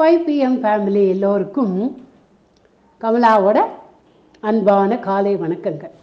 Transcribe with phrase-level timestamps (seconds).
[0.00, 1.76] Five PM family எல்லோருக்கும்
[3.02, 3.58] கமலாவோட
[4.48, 5.94] அன்பான காலை வணக்கங்கள்.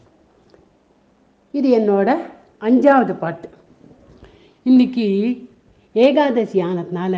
[1.57, 2.10] இது என்னோட
[2.68, 3.47] அஞ்சாவது பாட்டு.
[4.63, 5.05] இன்னைக்கு
[5.94, 7.16] ஏகாதசி ஆனதுனால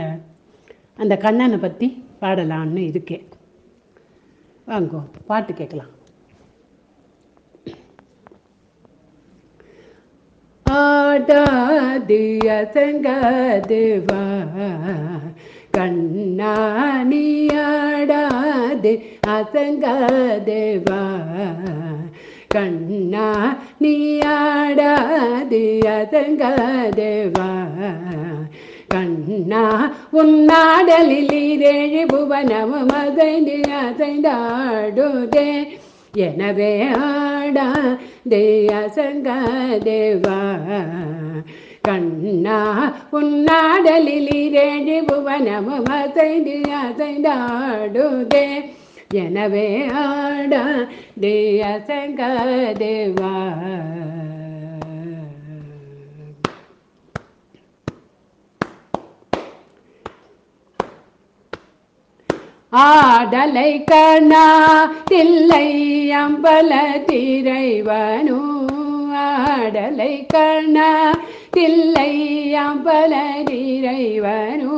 [0.98, 1.88] அந்த கண்ணனை பற்றி
[2.22, 3.26] பாடலான்னு இருக்கேன்.
[4.68, 5.02] வாங்கோ
[5.32, 5.92] பாட்டு கேட்கலாம்.
[10.66, 12.22] ஆடாது
[12.60, 14.24] அசங்காது வா.
[15.78, 17.26] கண்ணாணி
[19.28, 21.02] அசங்காதேவா
[22.50, 23.28] கண்ணா
[23.80, 23.94] நீ
[25.90, 27.50] அசங்காதேவா
[28.88, 29.64] கண்ணா
[30.14, 35.50] உன்னாடலில் இரேழு புவனமும் அசைந்து அசைந்தாடுதே.
[36.20, 36.72] எனவே
[37.08, 37.68] ஆடா
[38.30, 39.30] தேயசங்க
[39.84, 40.40] தேவா
[41.88, 42.58] கண்ணா
[43.20, 48.46] உன்னாடலில் இரண்டு புவனமும் அசைந்து அசைந்தாடுதே.
[49.24, 49.68] எனவே
[50.04, 50.64] ஆடா
[51.22, 52.22] தேயசங்க
[52.82, 53.36] தேவா
[62.86, 64.46] ஆடலை கண்ணா
[65.10, 65.68] தில்லை
[66.22, 66.72] அம்பல
[67.08, 68.40] திரைவனு.
[69.26, 70.90] ஆடலை கண்ணா
[71.58, 72.12] தில்லை
[72.58, 73.14] அம்பல
[73.48, 74.74] திரைவனு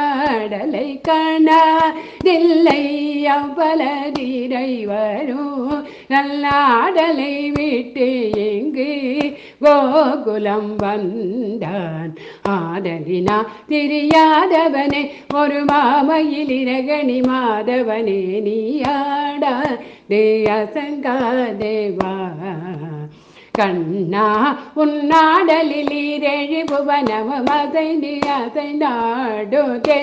[0.00, 1.60] ஆடலை கண்ணா
[2.22, 2.82] தில்லை
[3.28, 3.82] அம்பல
[4.14, 5.44] திரைவனு
[6.10, 8.08] நல்லாடலை விட்டு
[8.46, 8.90] எங்கு
[9.60, 12.12] கோகுலம் வந்தான்.
[12.48, 15.02] ஆதலினா தெரியாதவனே
[15.34, 19.54] ஒரு மாமையில் இரகணி மாதவனே நீ நீயாடா
[20.08, 21.16] தேயசங்கா
[21.58, 22.12] தேவா
[23.58, 24.26] கண்ணா
[24.74, 30.02] உன்னாடலில் இரழி புவனமும் அசைந்து அசைந்தாடுதே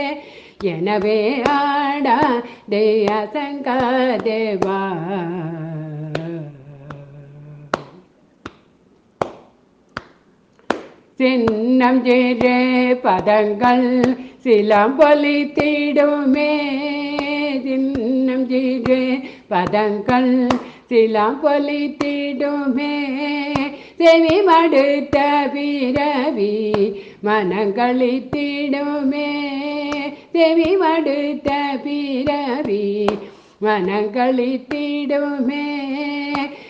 [0.71, 1.19] எனவே
[1.55, 2.17] ஆடா
[2.69, 3.77] தேயசங்கா
[4.27, 4.79] தேவா
[11.19, 12.57] சின்னம் ஜெரே
[13.03, 13.85] பதங்கள்
[14.43, 16.51] சிலம்பொலி தீடுமே.
[17.65, 18.99] சின்னம் ஜீரே
[19.49, 20.31] பதங்கள்
[20.89, 22.93] சிலம்பொலி தீடுமே.
[23.99, 25.17] செவி மடுத்த
[25.53, 26.53] பிறவி
[27.25, 29.29] மனங்களித்திடுமே
[30.33, 31.49] செவி மடுத்த
[31.83, 32.83] பிறவி
[33.65, 35.65] மனங்களித்திடுமே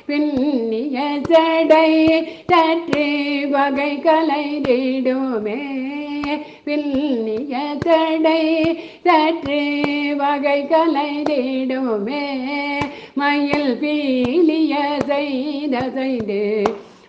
[0.08, 0.98] பின்னிய
[1.30, 1.90] சடை
[2.52, 3.08] சற்று
[3.54, 5.62] வகை கலைந்திடுமே
[6.66, 8.42] பின்னிய சடை
[9.04, 9.62] சற்று
[10.16, 12.26] வகை கலைந்திடுமே
[13.16, 14.76] மயில் பீலிய
[15.08, 16.42] செய்த செய்து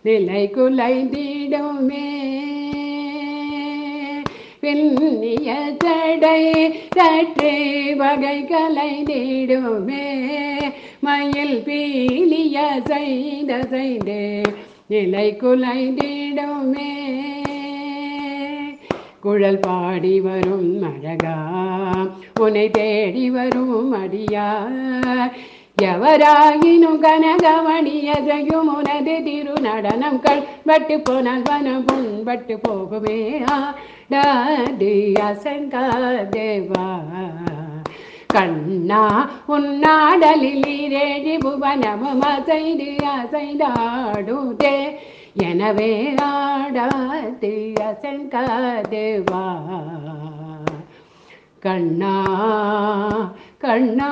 [0.07, 2.09] நிலை குலைந்திடுமே
[4.61, 5.49] பின்னிய
[5.83, 6.43] சடை
[6.97, 7.55] சற்று
[7.97, 10.05] வகை கலைந்திடுமே
[11.01, 12.59] மயில் பீலிய
[12.89, 14.23] செய்த செய்தே
[14.89, 16.93] நிலை குலைந்திடுமே
[19.21, 21.37] குழல் பாடி வரும் அழகா
[22.41, 25.37] உன்னை தேடி வரும் அடியார்
[25.79, 34.93] எவராயினும் கனகமணியதையுமுனது திருநடனம் திரு கள் பட்டு போனால் வனம் புண்பட்டு போகுமே ஆடாது
[35.27, 36.87] அசங்காதேவா
[38.29, 39.03] கண்ணா
[39.49, 44.77] உன்னாடலில் இரேழி புவனமும் அசைந்து அசைந்தாடுதே.
[45.49, 45.93] எனவே
[46.31, 47.55] ஆடாது
[47.89, 49.45] அசங்காதேவா
[51.61, 52.17] கண்ணா
[53.59, 54.11] கண்ணா.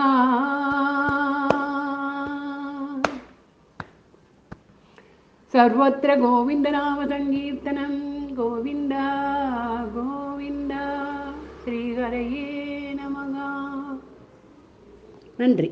[5.54, 7.94] सर्वत्र गोविन्दनामसङ्कीर्तनं
[8.40, 8.94] गोविन्द
[9.96, 10.74] गोविन्द
[11.64, 12.46] श्रीहरये
[13.00, 13.36] नमः
[15.40, 15.70] நன்றி